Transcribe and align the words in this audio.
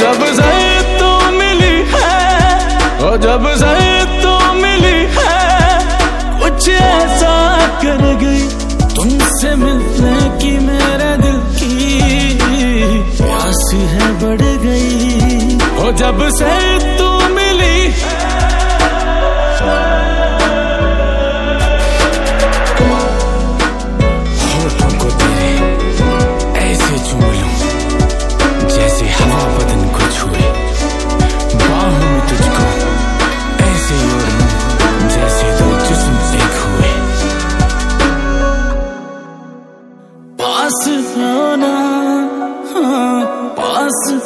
जब 0.00 0.24
से 0.36 0.52
तू 0.98 1.10
मिली 1.30 1.76
है 1.92 3.18
जब 3.22 3.44
से 3.60 3.74
तू 4.22 4.32
मिली 4.54 4.98
है, 5.16 5.38
कुछ 6.40 6.68
ऐसा 6.68 7.34
कर 7.82 8.02
गई 8.22 8.42
तुमसे 8.94 9.54
मिलने 9.56 10.18
की 10.42 10.52
मेरे 10.66 11.10
दिल 11.22 11.38
की। 11.58 11.78
प्यास 13.16 13.62
है 13.74 14.08
बढ़ 14.22 14.42
गई। 14.64 15.56
ओ 15.84 15.92
जब 16.02 16.28
से 16.38 16.52
तू 16.98 17.09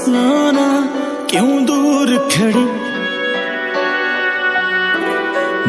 पास 0.05 0.15
आना 0.15 0.69
क्यों 1.31 1.65
दूर 1.65 2.09
खड़ी? 2.33 2.65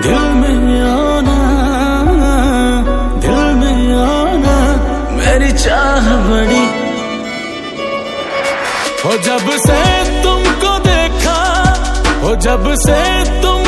दिल 0.04 0.24
में 0.40 0.82
आना, 0.82 1.38
दिल 3.26 3.44
में 3.60 3.82
आना, 3.96 4.56
मेरी 5.18 5.52
चाह 5.52 6.10
बड़ी। 6.28 6.66
हो 9.04 9.12
जब 9.24 9.50
से 9.66 9.80
तुमको 10.24 10.72
देखा, 10.80 11.40
हो 12.24 12.36
जब 12.36 12.74
से 12.76 13.00
तुमको 13.42 13.65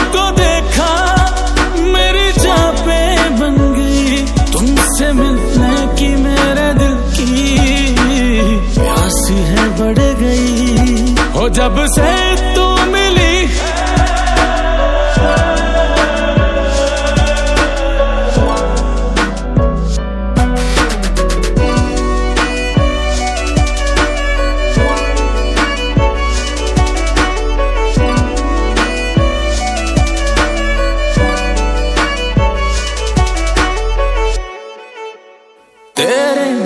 गई। 10.21 11.15
हो 11.35 11.49
जब 11.49 11.85
से 11.87 12.35
तू 12.55 12.91
मिली। 12.91 13.27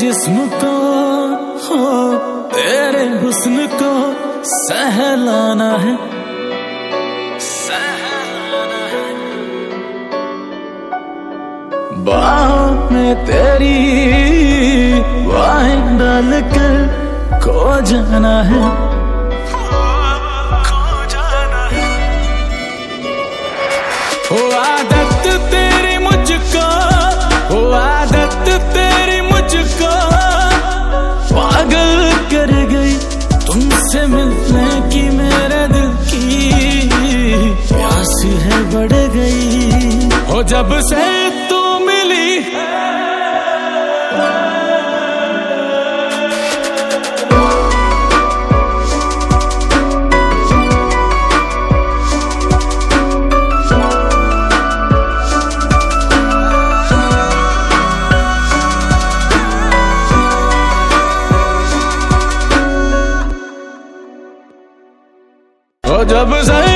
जिस्म 0.01 0.47
को 0.47 0.71
हो 1.65 2.10
सहलाना 4.51 5.69
है। 5.77 5.93
सहलाना 7.39 8.81
है 8.91 9.03
बाहों 12.05 12.89
में 12.91 13.13
तेरी 13.25 13.77
बाहें 15.27 15.97
डाल 15.99 16.31
कर 16.53 16.73
खो 17.43 17.59
जाना 17.81 18.35
है। 18.43 18.61
खो 19.51 20.85
जाना 21.13 21.63
है। 21.75 21.89
हो 24.31 24.41
आदत 24.59 25.10
जब 40.51 40.71
से 40.87 41.03
तू 41.49 41.59
मिली। 41.85 42.39
जब 66.11 66.31
से 66.47 66.70